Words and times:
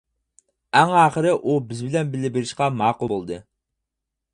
ئەڭ 0.79 0.93
ئاخىرى 1.01 1.35
ئۇ 1.51 1.59
بىز 1.67 1.85
بىلەن 1.91 2.13
بىللە 2.17 2.35
بېرىشقا 2.39 2.75
ماقۇل 2.83 3.15
بولدى. 3.17 3.43